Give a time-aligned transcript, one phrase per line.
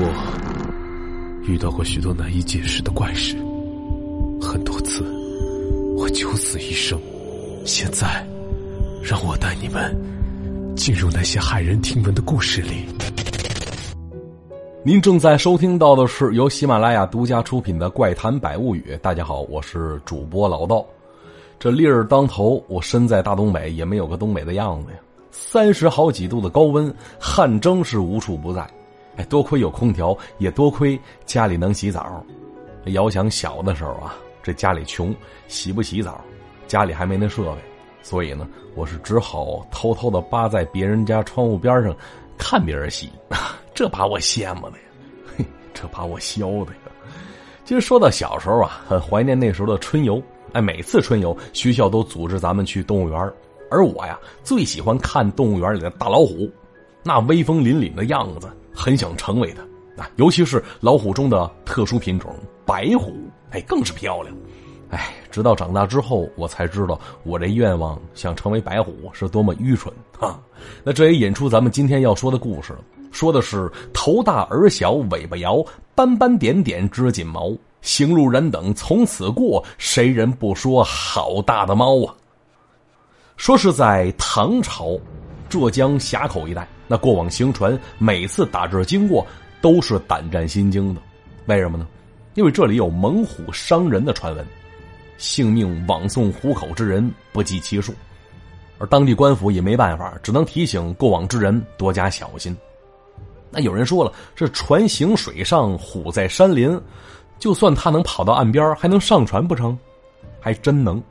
[0.00, 3.34] 我遇到过许多难以解释的怪事，
[4.40, 5.02] 很多次
[5.96, 6.96] 我九死一生。
[7.64, 8.24] 现在，
[9.02, 9.92] 让我带你们
[10.76, 12.84] 进入那些骇人听闻的故事里。
[14.84, 18.84] 您正在收听到的是由喜马拉雅独家出品的《怪谈百物语》。
[18.98, 20.86] 大家好，我是主播老道。
[21.58, 24.98] 这烈日当头，我身在大东北，也没有个东北的样子呀。
[25.32, 28.64] 三十好几度的高温，汗蒸是无处不在。
[29.18, 32.24] 哎，多亏有空调，也多亏家里能洗澡。
[32.86, 35.14] 遥想小的时候啊，这家里穷，
[35.48, 36.24] 洗不洗澡，
[36.68, 37.58] 家里还没那设备，
[38.00, 41.94] 所以呢，我是只好偷偷的扒在别人家窗户边上，
[42.38, 43.10] 看别人洗。
[43.74, 44.84] 这把我羡慕的呀，
[45.36, 45.44] 嘿，
[45.74, 46.78] 这把我削的呀。
[47.64, 50.22] 其实说到小时候啊，很怀念那时候的春游。
[50.52, 53.32] 哎，每次春游，学校都组织咱们去动物园，
[53.70, 56.50] 而我呀，最喜欢看动物园里的大老虎，
[57.02, 58.48] 那威风凛凛的样子。
[58.78, 62.32] 很想成为它，啊，尤其是老虎中的特殊品种
[62.64, 63.12] 白虎，
[63.50, 64.32] 哎，更是漂亮。
[64.90, 70.40] 哎，直到长大之后，我才知道我这愿望想成为白虎是多么愚蠢啊！
[70.84, 72.72] 那这也引出咱们今天要说的故事，
[73.10, 75.62] 说的是头大耳小尾巴摇，
[75.96, 82.14] 斑斑点点织锦毛，行路人等从此过，谁人不说好大的猫啊？
[83.36, 84.96] 说是在唐朝。
[85.48, 89.26] 浙江峡口一带，那过往行船每次打这经过，
[89.60, 91.00] 都是胆战心惊的。
[91.46, 91.86] 为什么呢？
[92.34, 94.46] 因为这里有猛虎伤人的传闻，
[95.16, 97.92] 性命枉送虎口之人不计其数。
[98.78, 102.56] 而当地官府也没办法，只能提醒过往之人多加小心。
[103.50, 106.80] 那有人说了，这船行水上，虎在山林，
[107.38, 109.76] 就算他能跑到岸边，还能上船不成？
[110.38, 111.02] 还真能。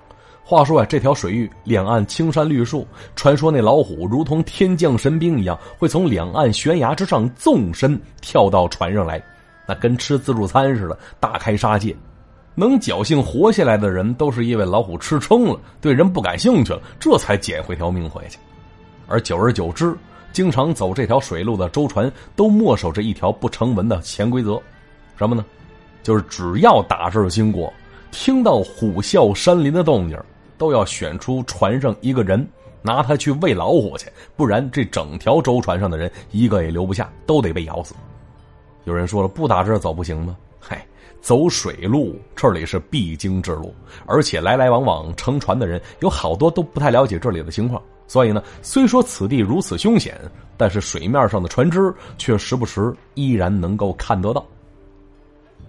[0.49, 9.21] 话说啊，这条水域两岸青山绿树，传说那老虎如同天降神兵一样，会从两岸悬崖之上纵身跳到船上来，
[9.67, 11.93] 那跟吃自助餐似的，大开杀戒。
[12.55, 18.39] 能侥幸活下来的人，都是因为老虎吃撑了，对人不感兴趣了，这才捡回条命回去。
[19.05, 19.93] 而久而久之，
[20.31, 24.57] 经常走这条水路的舟船都默守着一条不成文的潜规则，
[25.17, 25.43] 什么呢？
[26.03, 27.71] 就是只要打这儿经过，
[28.11, 30.17] 听到虎啸山林的动静。
[30.57, 32.47] 都要选出船上一个人，
[32.81, 37.93] 拿他去喂老虎去，不然这整条舟船上的人一个也留不下，都得被咬死。
[38.85, 40.37] 有人说了，不打这走不行吗？
[40.59, 40.85] 嗨，
[41.21, 43.73] 走水路这里是必经之路，
[44.05, 50.19] 而且来来往往乘船的人有好多都不太了解这里的情况，所以呢，虽说此地如此凶险，
[50.55, 54.45] 但是水面上的船只却时不时依然能够看得到。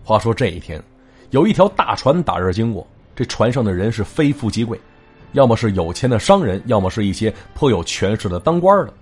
[0.04, 0.82] 话说这一天，
[1.30, 2.86] 有一条大船打这经过。
[3.18, 4.80] 这船上的人是非富即贵，
[5.32, 8.92] 要么是有钱的商人，要么是一些颇有权势的当官的。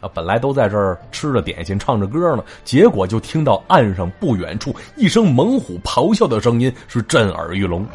[0.00, 7.86] 啊，本来都在这儿吃着点心、唱着歌呢，结果就听到岸上不远处一声猛虎咆哮的声音，是震耳欲聋。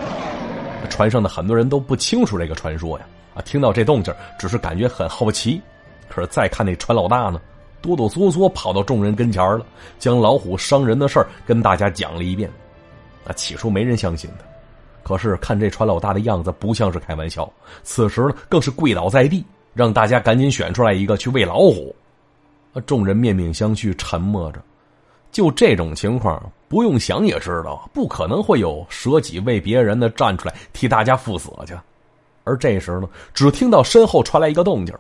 [0.90, 5.62] 船上的很多人都不清楚这个传说呀，啊，听到这动静，只是感觉很好奇。
[6.08, 7.42] 可是再看那船老大呢，
[7.82, 9.66] 哆哆嗦嗦跑到众人跟前了，
[10.00, 12.50] 将老虎伤人的事儿跟大家讲了一遍。
[13.28, 14.55] 啊，起初没人相信的。
[15.06, 17.48] 可是看这船老大的样子，不像是开玩笑。
[17.84, 19.46] 此时呢，更是跪倒在地，
[19.76, 21.96] 让大家赶紧选出来一个去喂老虎。
[22.88, 24.60] 众人面面相觑，沉默着。
[25.32, 31.76] 就这种情况，不用想也知道，不可能会有舍己为别人的站出来替大家赴死去。
[32.44, 34.96] 而这时呢，只听到身后传来一个动静：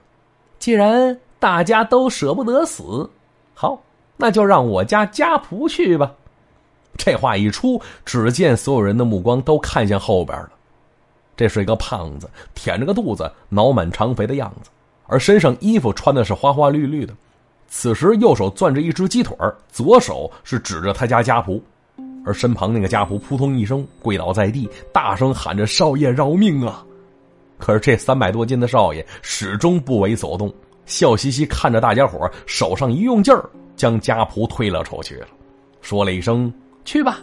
[0.59, 3.09] 既然大家都舍不得死，
[3.55, 3.81] 好，
[4.17, 6.11] 那就让我家家仆去吧。
[6.97, 10.49] 这话一出，只见所有人的目光都看向后边了。
[11.37, 14.69] 这是一个胖子，舔着个肚子，脑满肠肥的样子，
[15.05, 17.13] 而身上衣服穿的是花花绿绿的。
[17.67, 19.35] 此时右手攥着一只鸡腿
[19.69, 21.61] 左手是指着他家家仆，
[22.25, 26.85] 而身旁那个家仆扑通一声跪倒在地，大声喊着：“少爷饶命啊！”
[27.59, 30.53] 可是这三百多斤的少爷始终不为所动，
[30.85, 35.27] 笑嘻嘻看着大家伙，手上一用劲儿，将家仆推了出去了，
[35.81, 36.53] 说了一声。
[36.85, 37.19] 去吧，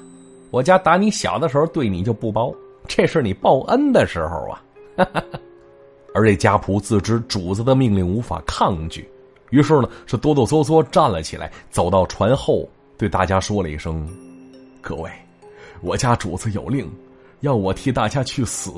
[0.51, 2.55] 我家打你小的时候对你就不薄，
[2.87, 4.63] 这是你报恩的时候啊！
[6.15, 9.09] 而这家仆自知主子的命令无法抗拒，
[9.49, 12.69] 于是呢是哆哆嗦嗦站了起来，走到船后，
[12.99, 14.07] 对大家说了一声
[14.83, 15.11] ：“各位，
[15.81, 16.87] 我家主子有令，
[17.41, 18.71] 要我替大家去死，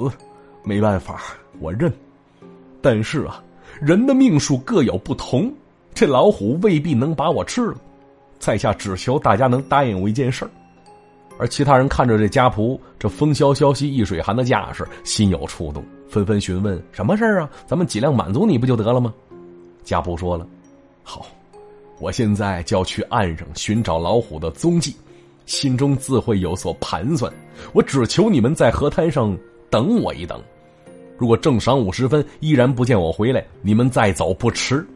[0.62, 1.20] 没办法，
[1.58, 1.92] 我认。
[2.80, 3.42] 但是啊，
[3.80, 5.52] 人的命数各有不同，
[5.92, 7.76] 这老虎未必能把我吃了，
[8.38, 10.50] 在下只求大家能答应我一件事儿。”
[11.38, 17.50] 而其他人看着这家仆这风萧萧兮易水寒的架势，心有触动，纷纷询问：“什么事儿啊？
[17.66, 19.12] 咱们尽量满足你不就得了吗？”
[19.82, 20.46] 家仆说了
[21.02, 21.26] ：“好，
[21.98, 24.94] 我现在就要去岸上寻找老虎的踪迹，
[25.44, 27.32] 心中自会有所盘算。
[27.72, 29.36] 我只求你们在河滩上
[29.70, 30.40] 等我一等。
[31.18, 34.86] 如果正晌午时分依然不见我回来，你们再走不迟。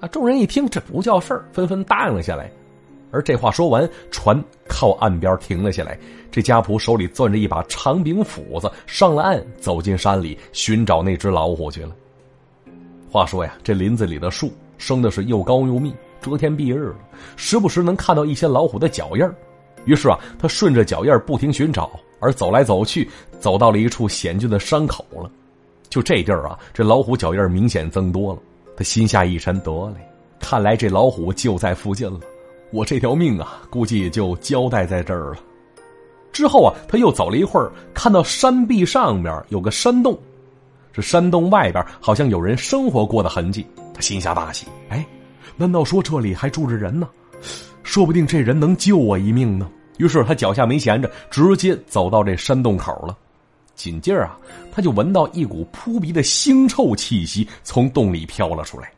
[0.00, 0.08] 啊！
[0.08, 2.50] 众人一听这不叫事儿，纷纷答应了下来。
[3.10, 5.98] 而这话说完，船靠岸边停了下来。
[6.30, 11.90] 这家仆手里攥着一把长柄斧子，上了岸，走进山里寻找那只老虎去了。
[13.10, 16.96] 话说呀，这林子里的树生的是又高又密，遮天蔽日的，
[17.36, 19.24] 时不时能看到一些老虎的脚印
[19.86, 23.08] 于是啊，他顺着脚印不停寻找，而走来走去，
[23.38, 25.30] 走到了一处险峻的山口了。
[25.88, 28.40] 就这地儿啊，这老虎脚印明显增多了。
[28.76, 30.06] 他心下一沉，得嘞，
[30.38, 32.20] 看来这老虎就在附近了。
[32.70, 35.38] 我这条命啊，估计也就交代在这儿了。
[36.32, 40.18] 之后啊，他又走了一会儿，看到山壁上面有个山洞，
[40.92, 43.66] 这山洞外边好像有人生活过的痕迹。
[43.94, 45.06] 他心下大喜，哎，
[45.56, 47.08] 难道说这里还住着人呢？
[47.82, 49.70] 说不定这人能救我一命呢。
[49.96, 53.16] 于是他脚下没闲着，直接走到这山洞口了。
[53.74, 54.36] 紧接着啊，
[54.72, 58.90] 他就闻到一股扑鼻的腥臭气息从洞里飘了出来。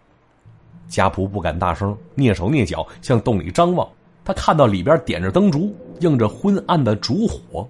[0.89, 3.89] 家仆不敢大声，蹑手蹑脚向洞里张望。
[4.25, 7.69] 他看到里边点着灯烛，映着昏暗的烛火。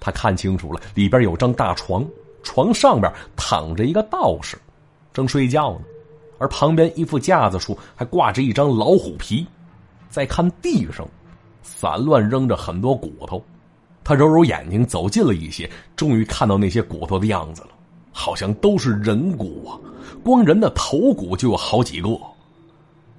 [0.00, 2.04] 他看清楚了，里边有张大床，
[2.42, 4.56] 床上边躺着一个道士，
[5.12, 5.80] 正睡觉呢。
[6.38, 9.46] 而旁边一副架子处还挂着一张老虎皮。
[10.08, 11.06] 再看地上，
[11.62, 13.44] 散乱扔着很多骨头。
[14.04, 17.68] 他揉揉眼睛，走近了一些，终于看到那些骨头的样子了，
[18.18, 19.78] 好像都是人骨啊！
[20.24, 22.10] 光人的头骨就有好几个。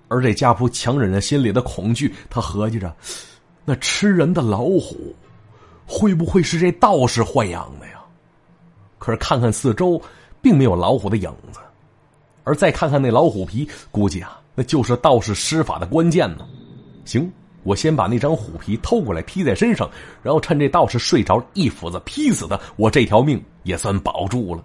[0.10, 2.94] 而这家仆强忍着心里的恐惧，他合计着：
[3.64, 5.16] 那吃人的老虎，
[5.88, 8.02] 会不会是这道士豢养的呀？
[8.98, 10.02] 可是看看四周，
[10.42, 11.60] 并没有老虎的影子。
[12.44, 16.46] 而再看看那老虎皮，估计啊，那就是道士施法的关键呢。
[17.06, 17.32] 行。
[17.64, 19.88] 我先把那张虎皮偷过来披在身上，
[20.24, 24.64] 然后趁这道士睡着，一斧子劈死他，我这条命也算保住了。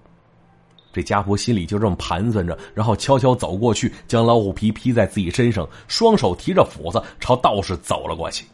[0.95, 8.47] 这家伙心里就这么盘算着，然后悄悄走过去，将老虎皮披在自己身上，双手提着斧子朝道士走了过去。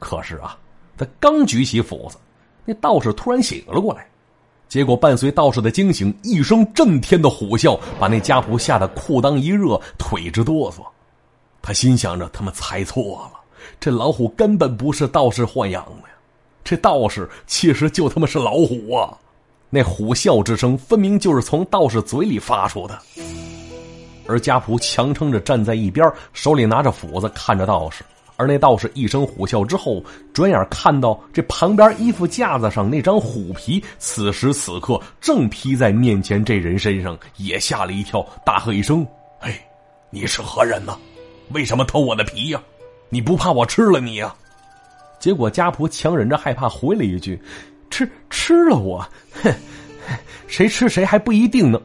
[0.00, 0.58] 可是啊，
[0.96, 2.16] 他刚举起斧子，
[2.64, 4.04] 那道士突然醒了过来，
[4.68, 10.84] 结果伴随道士的惊醒，一声震天的虎啸，把那家仆吓得裤裆一热，腿直哆嗦。
[11.62, 13.38] 他心想着，他们猜错了。
[13.78, 16.14] 这老虎根本不是道士豢养的呀，
[16.64, 19.16] 这道士其实就他妈是老虎啊！
[19.70, 22.98] 那虎啸之声分明就是从道士嘴里发出的。
[24.26, 28.04] 而家仆强撑着站在一边，手里拿着斧子看着道士。
[28.36, 30.00] 而那道士一声虎啸之后，
[30.32, 39.04] 转眼看到这旁边衣服架子上那张虎皮，此时此刻正披在面前这人身上，也吓了一跳，大喝一声
[39.40, 39.52] ：“嘿，
[40.10, 40.96] 你是何人呢？
[41.50, 42.62] 为什么偷我的皮呀？”
[43.10, 44.32] 你不怕我吃了你呀？
[45.18, 47.42] 结果家仆强忍着害怕回了一句
[47.90, 49.06] ：“吃吃了我，
[49.42, 49.52] 哼，
[50.46, 51.80] 谁吃谁还不一定呢。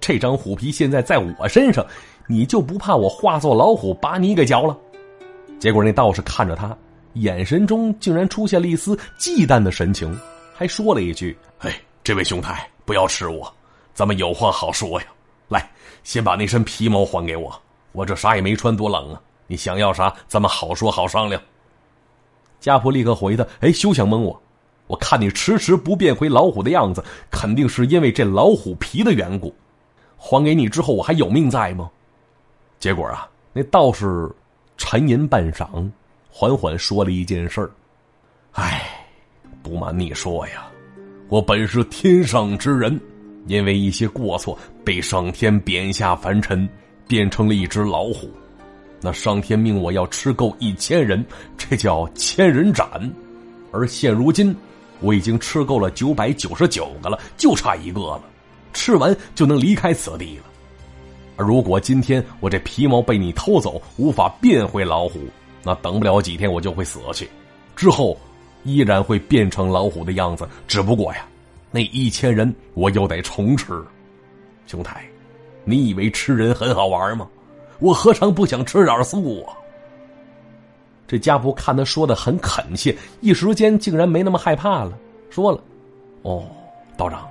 [0.00, 1.84] 这张虎皮现在在我身上，
[2.26, 4.76] 你就不怕我化作老虎把你给嚼了？”
[5.58, 6.76] 结果那道士看着他，
[7.14, 10.18] 眼神中竟然出现了一丝忌惮的神情，
[10.54, 13.52] 还说了一句：“哎，这位兄台，不要吃我，
[13.94, 15.06] 咱们有话好说呀。
[15.48, 15.68] 来，
[16.04, 17.58] 先把那身皮毛还给我，
[17.92, 20.12] 我这啥也没穿，多冷啊。”你想要啥？
[20.26, 21.40] 咱们好说好商量。
[22.58, 24.42] 家仆立刻回他：“哎，休想蒙我！
[24.86, 29.54] 我看你迟迟不变回老虎的样子，肯定是因为这老虎皮的缘故。
[30.16, 31.90] 还给你之后，我还有命在吗？”
[32.78, 34.30] 结果啊，那道士
[34.76, 35.90] 沉吟半晌，
[36.30, 37.70] 缓缓说了一件事儿
[38.52, 39.04] ：“哎，
[39.62, 40.66] 不瞒你说呀，
[41.28, 43.00] 我本是天上之人，
[43.46, 46.68] 因为一些过错，被上天贬下凡尘，
[47.08, 48.30] 变成了一只老虎。”
[49.02, 51.24] 那上天命我要吃够一千人，
[51.56, 52.88] 这叫千人斩。
[53.70, 54.56] 而现如今，
[55.00, 58.22] 我已经吃够了九百九十九个了，就差一个了，
[58.72, 60.44] 吃完就能离开此地了。
[61.44, 65.20] 如果今天我这皮毛被你偷走，无法变回老虎，
[65.62, 67.28] 那等不了几天我就会死去，
[67.74, 68.16] 之后
[68.64, 70.48] 依然会变成老虎的样子。
[70.66, 71.26] 只不过呀，
[71.70, 73.66] 那一千人我又得重吃。
[74.66, 75.04] 兄台，
[75.64, 77.28] 你以为吃人很好玩吗？
[77.78, 79.52] 我何尝不想吃点素啊？
[81.06, 84.92] 这家仆看他说的很恳切，一时间竟然没那么害怕了，
[85.30, 85.60] 说了
[86.22, 86.44] ：“哦，
[86.96, 87.28] 道长，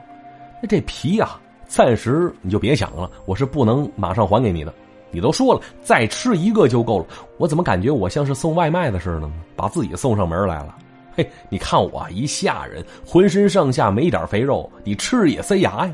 [0.62, 4.74] 那这皮呀，暂时你就别想了，我是不能马上还给你的。
[5.12, 7.06] 你都说了，再吃一个就够了。
[7.38, 9.34] 我怎么感觉我像是送外卖的似的呢？
[9.56, 10.78] 把自己送上门来了。
[11.16, 15.94] 嘿，你看我一下人，浑身上下没一点肥肉，你吃也塞牙呀。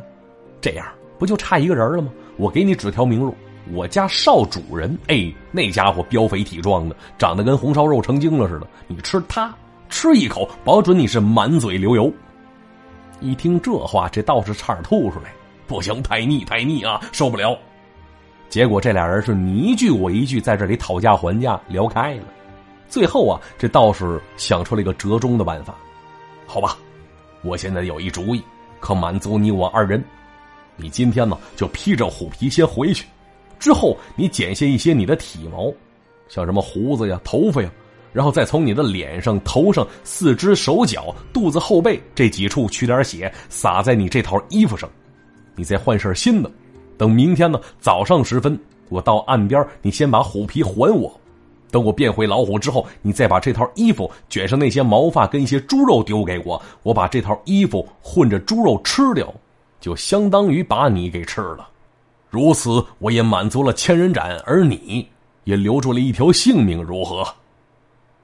[0.60, 0.86] 这样
[1.20, 2.12] 不就差一个人了吗？
[2.38, 3.36] 我给你指条明路。”
[3.72, 8.68] 我家少主人，哎，那家伙膘肥体壮的，长得跟红烧肉成精了似的。
[8.88, 9.54] 你吃它，
[9.90, 12.12] 吃一口，保准你是满嘴流油。
[13.20, 15.32] 一听这话，这道士差点吐出来。
[15.68, 17.58] 不行，太腻，太腻啊，受不了。
[18.50, 22.24] 结果这俩人是你一句我一句，在这里讨价还价，聊开了。
[22.90, 25.76] 最后啊，这道士想出了一个折中的办法。
[26.46, 26.78] 好吧，
[27.44, 28.44] 我现在有一主意，
[28.82, 30.04] 可满足你我二人。
[30.76, 33.06] 你今天呢，就披着虎皮先回去。
[33.62, 35.72] 之后，你剪下一些你的体毛，
[36.28, 37.72] 像什么胡子呀、头发呀，
[38.12, 44.90] 然后再从你的脸上、头上、四肢、手脚、肚子、后背这几处取点血，撒在你这套衣服上。
[45.56, 46.50] 你再换身新的。
[46.98, 51.16] 等明天呢早上时分，我到岸边，你先把虎皮还我。
[51.70, 59.32] 等我变回老虎之后，你再把这套衣服卷上那些毛发跟一些猪肉丢给我，我把这套衣服混着猪肉吃掉，
[59.80, 61.70] 就相当于把你给吃了。
[62.32, 65.06] 如此，我也满足了千人斩，而你
[65.44, 67.28] 也留住了一条性命，如何？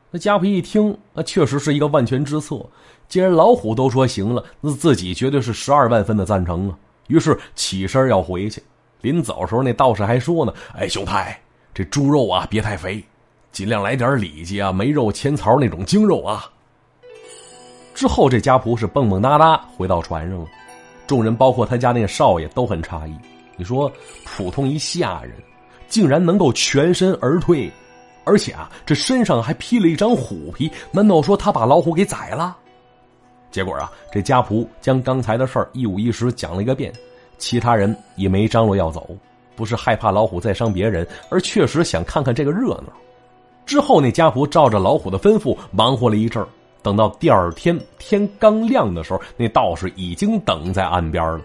[0.10, 2.66] 那家仆一听，那确实是一个万全之策。
[3.10, 6.78] 既然老虎都说行了，那自己绝对是十二万分的赞成啊。
[7.08, 8.64] 于是起身要回去。
[9.02, 11.38] 临走时候，那道士还说呢：“哎，兄台，
[11.74, 13.04] 这猪肉啊，别太肥，
[13.52, 16.50] 尽量来点里脊啊、梅肉、千槽那种精肉啊。”
[17.94, 20.46] 之后，这家仆是蹦蹦哒哒回到船上了。
[21.06, 23.14] 众人，包括他家那少爷，都很诧异。
[23.58, 23.92] 你说，
[24.24, 25.34] 普通一下人，
[25.88, 27.70] 竟然能够全身而退，
[28.24, 32.56] 而且啊，这身上还披了一张虎皮，难道说他把老虎给宰了？
[33.50, 36.94] 结果啊，这家仆将刚才的事儿一五一十讲了一个遍，
[37.38, 39.10] 其他人也没张罗要走，
[39.56, 42.94] 不是害怕老虎再伤别人，而确实想看看这个热闹。
[43.66, 46.48] 之后，那家仆照着老虎的吩咐忙活了一阵儿，
[46.84, 51.42] 等到第二天天刚亮的时候，那道士已经等在岸边了。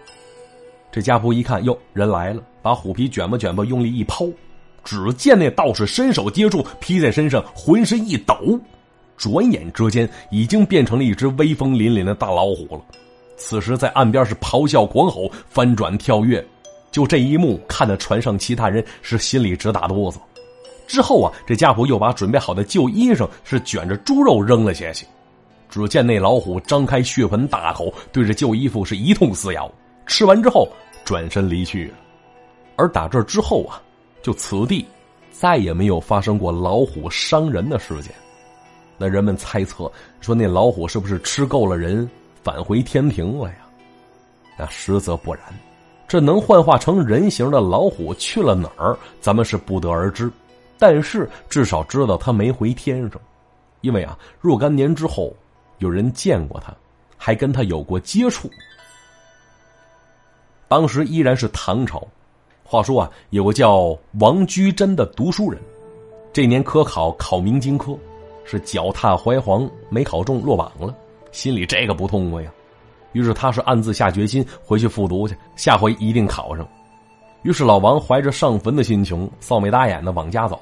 [0.93, 4.27] 这家仆一看，哟，人来了，把虎皮卷吧卷吧，用力一抛，
[4.83, 8.59] 只见那道士伸手接住，披在身上，浑身一抖，
[9.17, 12.81] 转眼之间已经变成了一只威风凛凛的大老虎了。
[13.37, 16.45] 此时在岸边是咆哮狂吼，翻转跳跃，
[16.91, 20.17] 就这一幕看得船上其他人是心里直打哆嗦。
[20.85, 25.07] 之后啊，这家仆又把准备好的旧衣裳是卷着猪肉扔了下去，
[25.71, 29.71] 只见那老虎张开血盆大口，对着旧衣服是一通撕咬。
[30.05, 30.67] 吃完之后，
[31.03, 31.93] 转身离去。
[32.75, 33.81] 而打这之后啊，
[34.21, 34.85] 就此地
[35.31, 38.11] 再也没有发生过老虎伤人的事件。
[38.97, 39.91] 那人们猜测
[40.21, 42.09] 说，那老虎是不是吃够了人，
[42.41, 43.55] 返回天庭了呀？
[44.57, 45.43] 那实则不然。
[46.07, 50.29] 这能幻化成人形的老虎去了哪儿，咱们是不得而知。
[50.77, 53.19] 但是至少知道他没回天上，
[53.81, 55.35] 因为啊，若干年之后，
[55.79, 56.75] 有人见过他，
[57.17, 58.49] 还跟他有过接触。
[60.67, 62.05] 当时依然是唐朝，
[62.63, 65.61] 话说啊，有个叫王居贞的读书人，
[66.31, 67.95] 这年科考考明经科，
[68.43, 70.95] 是脚踏怀黄，没考中，落榜了，
[71.31, 72.51] 心里这个不痛快呀。
[73.11, 76.67] 于是他是暗自下决心回去复读去，下回一定考上。
[77.43, 80.59] 于是老王怀着上坟的心情，臊眉打眼的往家走。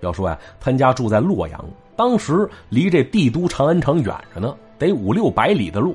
[0.00, 1.62] 要说呀，他家住在洛阳，
[1.96, 5.94] 当时离这帝都长安城远着呢，得五六百里的路。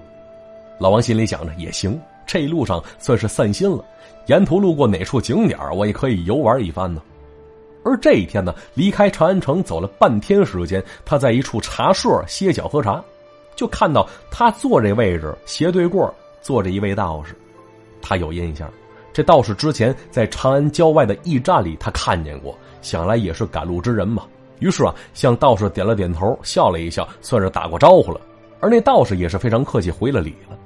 [0.77, 1.99] 老王心里想着也行。
[2.31, 3.83] 这一路上算是散心了，
[4.27, 7.01] 沿途路过哪处景点我也可以游玩一番呢。
[7.83, 13.03] 而这一天呢，离开长安城走了半天时间，他在一处茶社歇脚喝茶，
[13.55, 17.33] 就看到他坐这位置斜对过坐着一位道士。
[17.99, 18.71] 他有印象，
[19.11, 24.21] 这道士之前在长安郊外的驿站里他看见过，想来也是赶路之人嘛。
[24.59, 28.21] 于是啊，向道士点了点头，笑了一笑，算是打过招呼了。
[28.59, 30.58] 而那道士也是非常客气，回了礼了。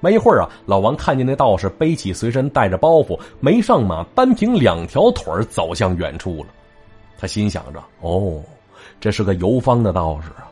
[0.00, 6.48] 没一会儿啊，老王看见那道士背起随身带着包袱，没上马，单凭两条腿走向远处了。
[7.18, 8.42] 他心想着：“哦，
[9.00, 10.50] 这是个游方的道士啊。”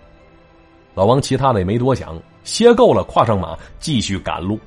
[0.95, 4.59] 老王其他的也没多想，歇够了，跨上马，继续赶路。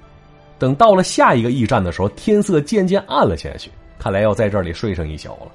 [0.60, 5.52] 等到了下一个驿站的时候，天色渐渐暗了下去，看来要在这里睡上一宿了。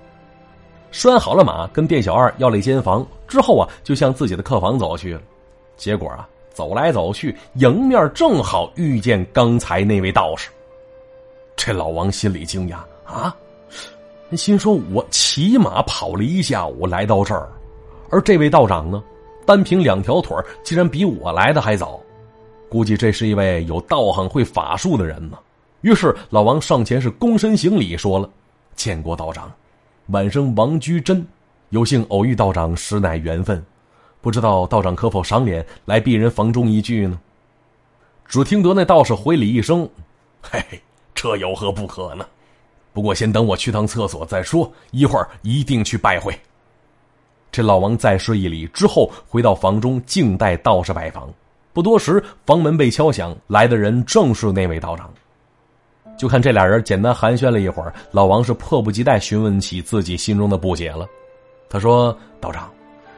[0.91, 5.21] 拴好了马，跟店小二要了一间房之后啊，就向自己的客房走去了。
[5.77, 6.29] 结果啊。
[6.53, 10.51] 走来走去，迎面正好遇见刚才那位道士。
[11.57, 13.35] 这老王心里惊讶啊，
[14.37, 17.49] 心说：“我骑马跑了一下午来到这儿，
[18.11, 19.03] 而这位道长呢，
[19.47, 22.01] 单凭两条腿竟然比我来的还早，
[22.69, 25.39] 估计这是一位有道行、会法术的人呢。”
[25.83, 28.29] 于是老王上前是躬身行礼，说了
[28.77, 29.53] ：“见过道长，
[30.07, 31.27] 晚生王居贞，
[31.71, 33.63] 有幸偶遇道长，实乃缘分。”
[34.23, 37.21] 不知道道长可否赏脸来避人房中一聚呢？
[38.25, 39.87] 只听得那道士回礼一声
[40.41, 40.81] ：“嘿嘿，
[41.15, 42.25] 这有何不可呢？”
[42.95, 46.35] 不过先等我去趟厕所再说，一会儿一定去拜会。
[47.51, 51.29] 这老王再施一礼之后，回到房中静待道士拜访。
[51.73, 55.11] 不多时，房门被敲响，来的人正是那位道长。
[56.17, 61.09] 就看这俩人简单寒暄了一会儿，老王是迫不及待询问起自己心中的不解了。
[61.69, 62.71] 他说：“道长，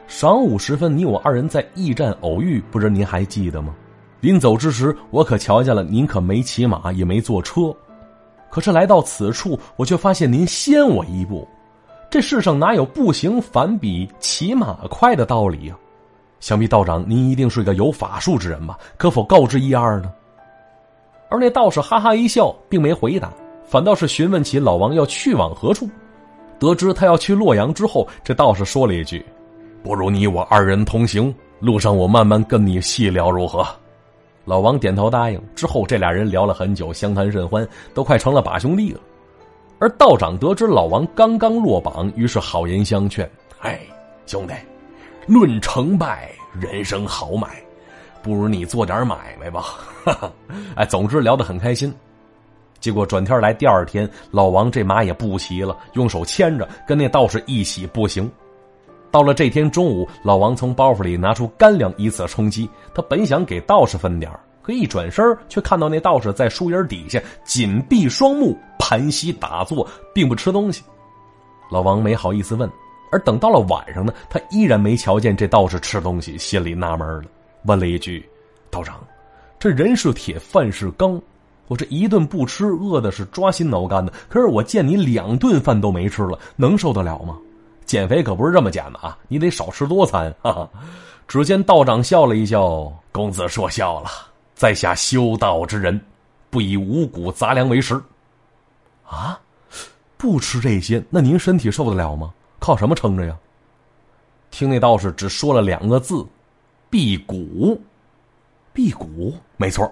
[0.07, 3.73] 晌午时分，你我二人在驿站偶遇，不知您还记得吗？
[4.21, 7.75] 临走之时，我可瞧见了您，可没骑马，也没坐车。
[8.49, 11.47] 可是来到此处，我却发现您先我一步。
[12.09, 15.75] 这世上哪有步行反比骑马快的道理呀？”
[16.39, 18.77] 想必道长您一定是个有法术之人吧？
[18.97, 20.11] 可否告知一二呢？
[21.29, 23.33] 而那道士哈哈一笑，并没回答，
[23.65, 25.89] 反倒是询问起老王要去往何处。
[26.57, 29.25] 得知他要去洛阳之后，这道士说了一句
[29.85, 33.63] ：“不如你我二人同行，路上我慢慢跟你细聊如何？”
[34.43, 35.39] 老王点头答应。
[35.53, 38.99] 之后这俩人聊了很久，相谈甚欢，都快成了把兄弟了。
[39.77, 43.29] 而道长得知老王刚刚落榜，于是好言相劝
[43.61, 43.79] ：“哎，
[44.25, 44.53] 兄弟。”
[45.27, 47.47] 论成败，人生豪迈，
[48.23, 49.65] 不如你做点买卖吧。
[50.75, 51.93] 哎，总之聊得很开心。
[52.79, 58.27] 结果转天来第二天，老王这马也不骑了，用手牵着，跟那道士一起步行。
[59.15, 62.69] 到了这天中午，老王从包袱里拿出干粮以此充饥。
[62.93, 64.29] 他本想给道士分点
[64.61, 70.83] 可一转身却看到那道士在树荫底下紧闭双目，盘膝打坐，并不吃东西。
[71.71, 72.69] 老王没好意思问。
[73.09, 77.23] 而等到了晚上呢，他依然没瞧见这道士吃东西，心里纳闷了，
[77.63, 78.29] 问了一句
[78.69, 78.99] ：“道长，
[79.57, 81.21] 这人是铁，饭是钢，
[81.69, 84.11] 我这一顿不吃，饿的是抓心挠肝的。
[84.27, 87.37] 可是我见你两顿饭都没吃了，能受得了吗？
[87.85, 90.69] 减肥可不是这么减的啊，你得少吃多餐。”哈哈。
[91.27, 94.09] 只见道长笑了一笑：“公子说笑了，
[94.53, 95.99] 在下修道之人，
[96.49, 97.99] 不以五谷杂粮为食。
[99.07, 99.39] 啊，
[100.17, 103.35] 不吃这些，那您身体受得了吗？”靠什么撑着呀？
[104.51, 106.25] 听那道士只说了两个字
[106.89, 107.81] ：“辟谷。”
[108.71, 109.91] 辟谷，没错，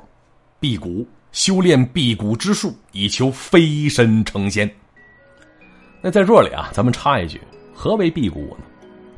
[0.60, 4.70] 辟谷，修炼辟谷之术，以求飞身成仙。
[6.02, 7.42] 那在这里啊，咱们插一句：
[7.74, 8.66] 何为辟谷呢？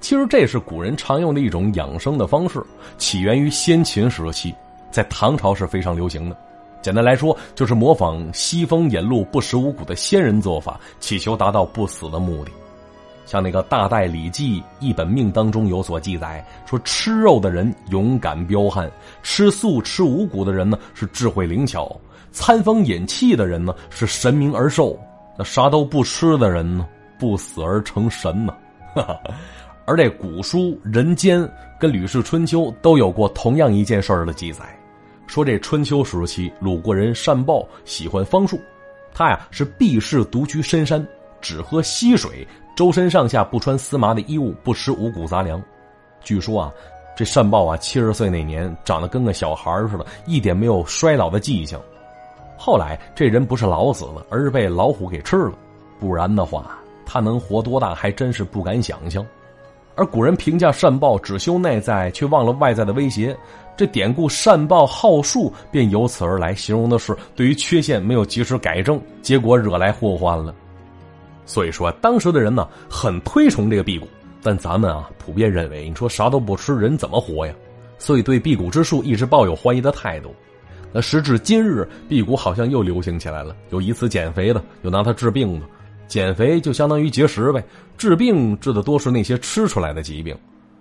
[0.02, 2.64] 其实这是古人常用的一种养生的方式，
[2.98, 4.54] 起源于先秦时期，
[4.92, 6.38] 在唐朝是非常流行的。
[6.82, 12.52] 简单来说，就是模仿西风引路、不食五谷的仙人做法，祈求达到不死的目的。
[13.26, 18.88] 像那个《大代礼记·一本命》当中有所记载，说吃肉的人勇敢彪悍，
[19.24, 22.00] 吃素吃五谷的人呢是智慧灵巧，
[22.32, 24.96] 餐风饮气的人呢是神明而寿，
[25.36, 26.86] 那啥都不吃的人呢
[27.18, 28.56] 不死而成神呢。
[29.86, 31.42] 而这古书《人间》
[31.80, 34.64] 跟《吕氏春秋》都有过同样一件事儿的记载，
[35.28, 38.60] 说这春秋时期鲁国人单豹喜欢方术，
[39.14, 41.06] 他呀是避世独居深山，
[41.40, 42.48] 只喝溪水。
[42.76, 45.62] 周身上下不穿丝麻的衣物，不吃五谷杂粮。
[46.22, 46.72] 据说啊，
[47.16, 51.80] 这善报啊，七十岁那年长得跟个小孩似的，一点没有衰老的迹象。
[52.58, 55.54] 后来这人不是老死了，而是被老虎给吃了。
[56.00, 59.26] 不然的话，他能活多大，还真是不敢想象。
[59.96, 63.36] 而古人评价善报只修内在，却忘了外在的威胁。
[63.78, 70.54] 这典故“善报好术”便由此而来，形容的是对于缺陷没有及时改正，结果惹来祸患了。
[71.46, 74.08] 所以说，当时的人呢很推崇这个辟谷，
[74.42, 77.54] 但咱们啊普遍认为，你说啥都不吃，人怎么活呀？
[77.98, 80.34] 所以对辟谷之术一直抱有怀疑的态度。
[80.92, 85.66] 那时至今日，辟谷好像又流行起来了，有以此减肥的，有拿它治病的。
[86.08, 87.64] 减肥就相当于节食呗，
[87.98, 90.38] 治病治的多是那些吃出来的疾病。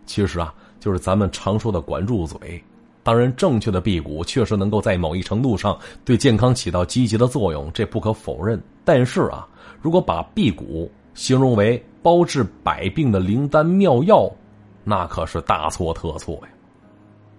[0.07, 2.63] 其实啊，就是咱们常说的管住嘴。
[3.03, 8.63] 当然，正确的辟谷确实能够在某一程度上对健康起到积极的作用，这不可否认。
[8.85, 9.47] 但是啊。
[9.83, 14.31] 如果把辟谷形容为包治百病的灵丹妙药，
[14.83, 16.49] 那可是大错特错呀！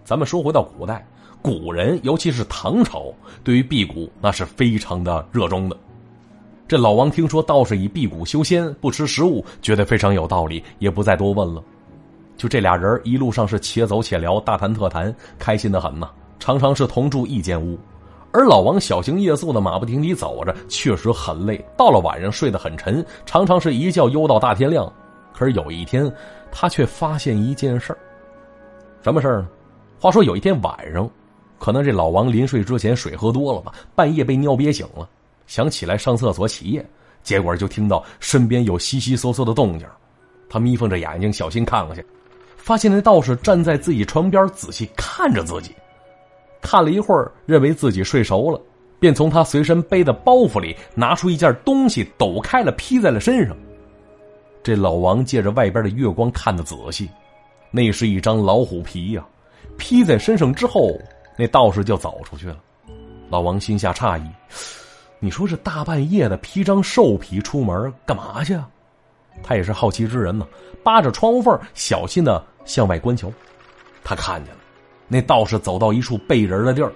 [0.03, 1.03] 咱们说回到古代，
[1.41, 3.11] 古人尤其是唐朝，
[3.43, 5.75] 对于辟谷那是非常的热衷的。
[6.67, 11.63] 这老王听说道士以辟谷修仙，不吃食物，觉得非常有道理，也不再多问了。
[12.35, 16.09] 就这俩人一路上是且走且聊，大谈特谈，开心的很呐。
[16.39, 17.77] 常常是同住一间屋。
[18.31, 21.63] 而老王小行夜宿的马不停蹄走着，确实很累。
[21.77, 24.91] 到了晚上睡得很沉，常常是一觉悠到大天亮。
[25.33, 26.11] 可是有一天，
[26.51, 27.99] 他却发现一件事儿。
[29.03, 29.47] 什么事儿呢？
[29.99, 31.07] 话说有一天晚上，
[31.59, 35.07] 可能这老王临睡之前水喝多了吧，半夜被尿憋醒了，
[35.47, 36.85] 想起来上厕所起夜，
[37.23, 39.87] 结果就听到身边有悉悉嗦嗦的动静。
[40.49, 42.05] 他眯缝着眼睛，小心看过去，
[42.55, 45.75] 发现那道士站在自己床边，仔细看着自己。
[46.61, 48.59] 看了一会儿，认为自己睡熟了，
[48.99, 53.55] 便从他随身背的包袱里拿出一件东西，抖开了披在了身上。
[54.63, 57.07] 这老王借着外边的月光看得仔细，
[57.69, 59.23] 那是一张老虎皮呀，
[59.77, 60.97] 披在身上之后，
[61.37, 62.57] 那道士就走出去了。
[63.29, 64.27] 老王心下诧异，
[65.25, 68.53] 你说这大半夜的披张兽皮出门干嘛去？
[68.53, 68.69] 啊？
[69.41, 70.47] 他也是好奇之人呢，
[70.83, 73.27] 扒着窗户缝小心的向外观瞧。
[74.03, 74.59] 他看见了，
[75.07, 76.93] 那道士走到一处背人的地儿，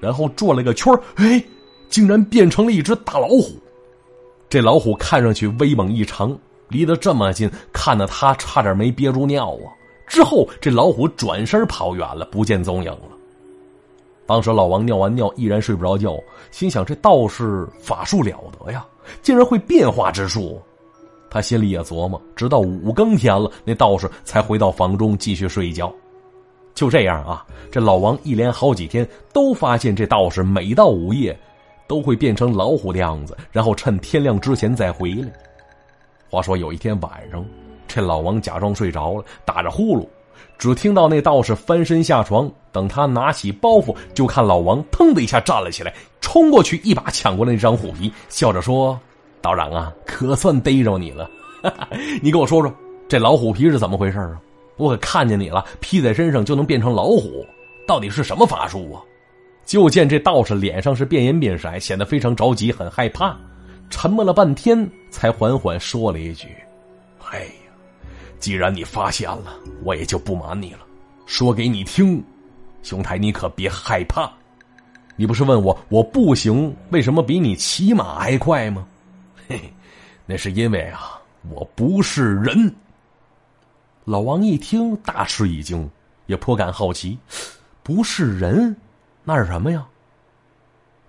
[0.00, 1.40] 然后转了个圈儿哎，
[1.88, 3.56] 竟然变成了一只大老虎。
[4.48, 9.70] 这老虎看上去威猛异常，离得这么近，看得他差点没憋住尿啊！
[10.08, 13.19] 之后这老虎转身跑远了，不见踪影了。
[14.30, 16.16] 当时老王尿完尿，依然睡不着觉，
[16.52, 18.86] 心想这道士法术了得呀，
[19.22, 20.62] 竟然会变化之术。
[21.28, 25.92] 他心里也琢磨，直到五更天了，那道士才回到房中继续睡觉。
[26.76, 31.36] 就这样啊，这老王一连好几天都发现这道士每到午夜，
[31.88, 35.28] 都会变成老虎的样子，然后趁天亮之前再回来。
[36.30, 37.44] 话说有一天晚上，
[37.88, 40.06] 这老王假装睡着了，打着呼噜，
[40.58, 48.98] 只听到那道士翻身下床，等他拿起包袱，就看老王腾的一下站了起来，冲过去一把抢过那张虎皮，笑着说
[49.40, 51.30] ：“道长啊，可算逮着你了！
[52.22, 52.72] 你给我说说，
[53.08, 54.40] 这老虎皮是怎么回事啊？”
[54.76, 57.44] 我可看见你了，披在身上就能变成老虎，
[57.86, 59.02] 到底是什么法术啊？
[59.66, 63.36] 就见这道士脸上是变颜变色，显得非常着急，很害怕，
[63.90, 66.48] 沉默了半天，才缓缓说了一句
[67.30, 67.46] ：“哎，
[68.40, 70.80] 既然你发现了，我也就不瞒你了，
[71.26, 72.24] 说给你听，
[72.82, 74.32] 兄台你可别害怕。
[75.14, 78.86] 你不是问我我步行为什么比你骑马还快吗？
[79.46, 79.60] 嘿，
[80.24, 82.74] 那是因为啊，我不是人。”
[84.06, 85.88] 老王一听，大吃一惊，
[86.24, 87.18] 也颇感好奇，
[87.82, 88.74] 不是人，
[89.22, 89.86] 那是什么呀？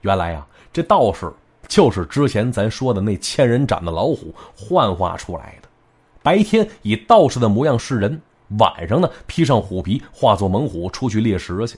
[0.02, 1.32] 原来呀，这道士
[1.70, 5.70] 就是之前咱说的那千人斩的老虎幻化出来的。
[6.24, 8.22] 白天以道士的模样示人，
[8.60, 11.78] 晚上呢披上虎皮，化作猛虎出去猎食去。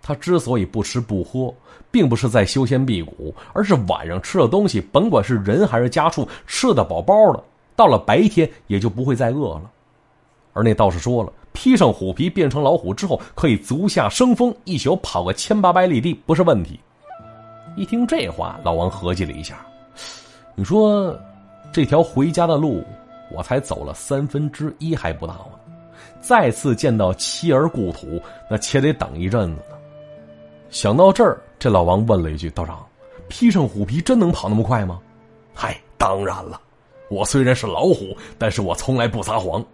[0.00, 1.52] 他之所以不吃不喝，
[1.90, 7.42] 并不是在修仙辟谷，而是晚上吃的东西，甭管是人还是家畜，吃的饱饱的，
[7.76, 9.70] 到了白天也就不会再饿了。
[10.52, 16.80] 而那道士说了，披上虎皮变成老虎之后，可以足下生风，一宿跑个千八百里地不是问题。
[17.76, 19.64] 一听这话，老王合计了一下，
[20.54, 21.16] 你说
[21.72, 22.82] 这条回家的路，
[23.30, 25.58] 我才走了三分之一还不到呢。
[26.20, 29.76] 再次见到妻儿故土，那且得等一阵子呢。
[30.70, 32.84] 想到这儿，这老王问了一句：“道长，
[33.28, 35.00] 披上虎皮真能跑那么快吗
[35.54, 36.60] ？”“嗨，当然了，
[37.08, 39.64] 我虽然是老虎，但是我从来不撒谎。”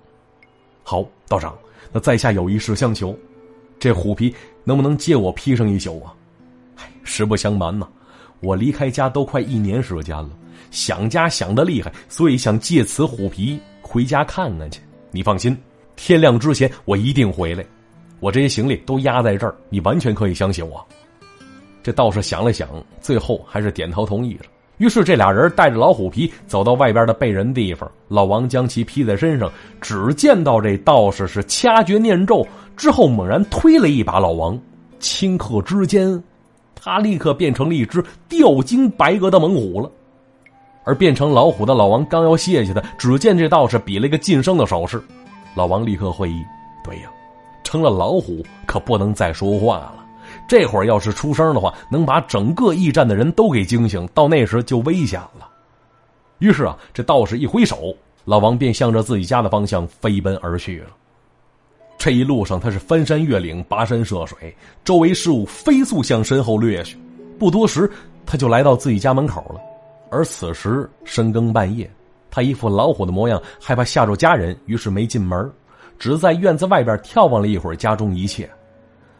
[0.84, 1.56] 好，道长，
[1.90, 3.16] 那在下有一事相求，
[3.78, 6.14] 这虎皮能不能借我披上一宿啊？
[6.76, 7.88] 哎，实不相瞒呐，
[8.40, 10.30] 我离开家都快一年时间了，
[10.74, 14.80] 想家想的厉害，所以想借此虎皮回家看看去。
[15.12, 15.56] 你放心，
[15.94, 17.64] 天亮之前我一定回来。
[18.18, 20.84] 我这些行李都压在这儿，你完全可以相信我。
[21.82, 22.68] 这道士想了想，
[23.00, 24.46] 最后还是点头同意了。
[24.78, 27.88] 于是，这俩人带着老虎皮走到外边的背人地方。
[28.08, 29.48] 老王将其披在身上，
[29.80, 32.44] 只见到这道士是掐诀念咒
[32.76, 34.60] 之后，猛然推了一把老王，
[34.98, 36.20] 顷刻之间，
[36.74, 39.88] 他立刻变成了一只吊睛白额的猛虎了。
[40.84, 45.02] 而变成老虎的老王刚要卸下他，只见这道士比了一个晋升的手势，
[45.54, 46.44] 老王立刻会意：
[46.84, 47.10] 对呀，
[47.62, 50.04] 成了老虎可不能再说话了。
[50.46, 55.48] 这会儿要是出声的话，能把整个驿站的人都给惊醒，到那时就危险了。
[56.38, 57.94] 于是啊，这道士一挥手，
[58.24, 60.88] 老王便向着自己家的方向飞奔而去了。
[61.96, 66.98] 这一路上，他是翻山越岭、跋山涉水，周围事物飞速向身后掠去。
[67.38, 67.90] 不多时，
[68.26, 69.60] 他就来到自己家门口了。
[70.10, 71.90] 而此时深更半夜，
[72.30, 75.50] 他一副老虎的模样，害怕吓着家人，于是没进门，
[75.98, 78.48] 只在院子外边眺望了一会儿家中一切。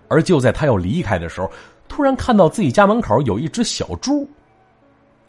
[0.08, 1.50] 而就在他要离开的时候，
[1.88, 4.28] 突然看到自己家门口有一只小猪。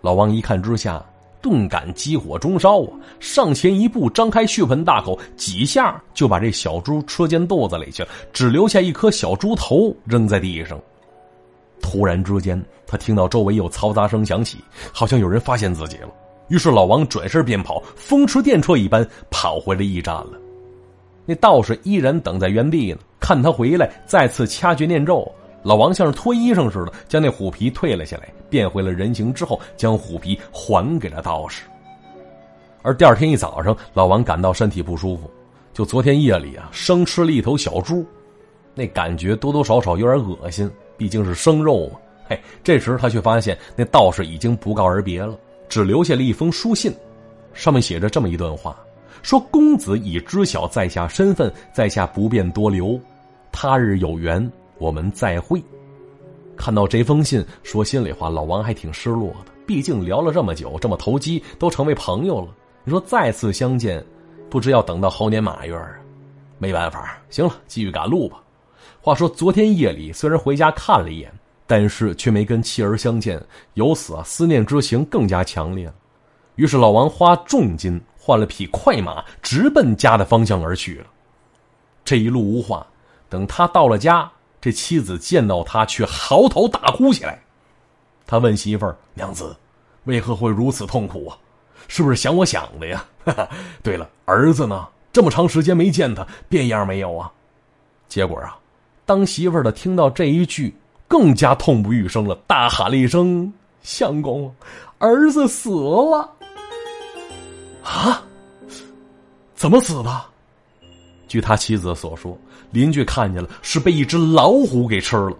[0.02, 1.04] 老王一看之下，
[1.42, 2.90] 顿感急火中烧啊！
[3.20, 10.80] 上前一步，张开血盆大口，几下就把这小猪吃进肚子里去了，只留下一颗小猪头扔在地上。
[11.86, 14.58] 突然之间，他听到周围有嘈杂声响起，
[14.92, 16.10] 好像有人发现自己了。
[16.48, 20.32] 于是老王转身便跑，风驰电掣一般跑回了驿站了。
[21.28, 22.98] 那道士依然等在原地呢。
[23.20, 25.32] 看他回来，再次掐诀念咒。
[25.62, 31.66] 老王像是脱衣裳似的，将那虎皮退了下来，变回了人形之后，将虎皮还给了道士。
[32.82, 35.30] 而第二天一早上，老王感到身体不舒服，
[35.72, 38.04] 就昨天夜里啊，生吃了一头小猪，
[38.74, 42.00] 那感觉多多少少有点恶心，毕竟是生肉嘛。
[42.28, 45.38] 嘿，这时他却发现那道士已经不告而别了，
[45.70, 46.92] 只留下了一封书信，
[47.54, 48.76] 上面写着这么一段话：
[49.22, 53.00] 说公子已知晓在下身份，在下不便多留，
[53.52, 55.62] 他日有缘我们再会。
[56.58, 59.52] 看到这封信，说心里话，老王还挺失落的。
[59.68, 62.48] 毕竟聊了这么久，这么投机，都成为朋友了。
[62.84, 64.04] 你说再次相见，
[64.50, 65.92] 不知要等到猴年马月啊？
[66.58, 68.42] 没办法，行了，继续赶路吧。
[69.06, 71.32] 话说昨天夜里，虽然回家看了一眼，
[71.68, 73.40] 但是却没跟妻儿相见，
[73.76, 75.94] 由此啊，思念之情更加强烈了。
[76.56, 81.06] 于是老王花重金换了匹快马，直奔家的方向而去了。
[82.04, 82.88] 这一路无话，
[83.30, 84.28] 等他到了家。
[84.60, 87.40] 这妻子见到他，却嚎啕大哭起来。
[88.26, 89.56] 他问媳妇儿：“娘子，
[90.06, 91.38] 为何会如此痛苦啊？
[91.88, 93.06] 是不是想我想的呀？”
[93.84, 94.88] 对了，儿子呢？
[95.14, 97.32] 这么长时间没见他，变样没有啊？
[98.08, 98.58] 结果啊，
[99.06, 100.74] 当媳妇儿的听到这一句，
[101.08, 103.52] 更加痛不欲生了，大喊了一声
[103.84, 104.54] ：“相公，
[104.98, 106.30] 儿子死了！”
[107.84, 108.24] 啊？
[109.56, 110.22] 怎么死的？
[111.28, 112.38] 据他妻子所说。
[112.72, 115.34] 邻居看见了，是被一只老虎给吃了，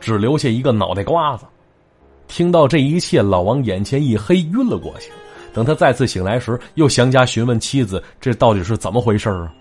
[0.00, 1.44] 只留下一个脑袋瓜子。
[2.28, 5.10] 听到这一切，老王眼前一黑，晕了过去。
[5.52, 9.52] 等他再次醒来时，又详加询问妻子：“这到底是怎么回事啊？”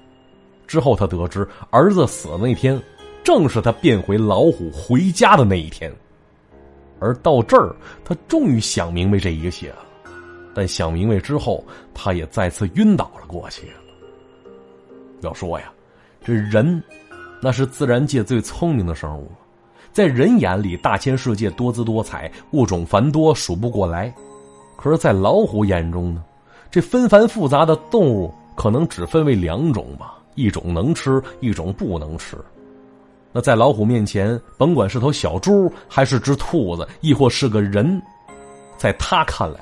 [0.68, 2.82] 之后他得知，儿子死的那天，
[3.28, 5.92] 正是他变回老虎回家的那一天。
[6.98, 9.80] 而到这儿，他终于想明白这一切了。
[10.56, 11.62] 但想明白之后，
[11.94, 13.68] 他也再次晕倒了过去。
[15.20, 15.70] 要说呀，
[16.24, 16.82] 这人。
[17.42, 19.30] 那是自然界最聪明的生物，
[19.92, 24.12] 在人眼里，大千世界多姿多彩，物种繁多，数不过来。
[24.78, 26.24] 可是，在老虎眼中呢，
[26.72, 32.38] 这纷繁复杂的动物可能只分为两种吧：一种能吃，一种不能吃。
[33.38, 38.02] 那在老虎面前，甭管是头小猪，还是只兔子，亦或是个人，
[38.78, 39.60] 在他看来，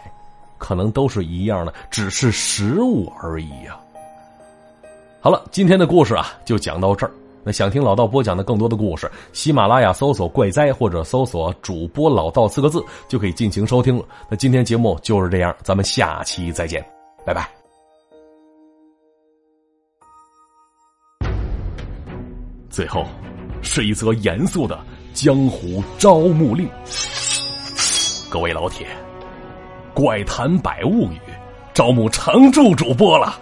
[0.58, 3.78] 可能都是一样的，只是食物而已呀。
[5.20, 7.12] 好了，今天的故事啊，就讲到这儿。
[7.44, 14.06] 那想听老道播讲的更多的故事，喜马拉雅搜索“怪哉”或者搜索“主播老道”四个字就可以尽情收听了。
[14.30, 16.82] 那今天节目就是这样，咱们下期再见，
[17.26, 17.46] 拜拜。
[22.70, 23.06] 最后，
[23.66, 24.80] 是一则严肃的
[25.14, 26.70] 江湖招募令。
[28.30, 28.88] 各位老铁，
[29.94, 31.20] 怪谈百物语
[31.74, 33.38] 招募常驻主播了，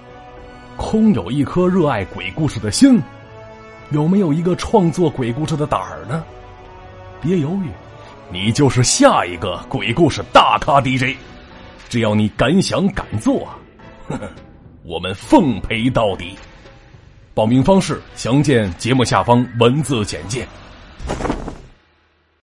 [0.77, 2.99] 空有一颗热爱鬼故事的心。
[3.91, 6.23] 有没有一个创作鬼故事的胆儿呢？
[7.21, 7.69] 别犹豫，
[8.31, 11.15] 你就是下一个鬼故事大咖 DJ。
[11.89, 13.47] 只要你敢想敢做，
[14.07, 14.21] 呵呵，
[14.83, 16.35] 我们奉陪到底。
[17.35, 20.47] 报名方式详见节目下方文字简介。